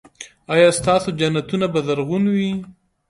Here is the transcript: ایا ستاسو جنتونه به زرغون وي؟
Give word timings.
ایا 0.53 0.69
ستاسو 0.79 1.09
جنتونه 1.19 1.65
به 1.73 1.79
زرغون 1.87 2.23
وي؟ 2.35 2.51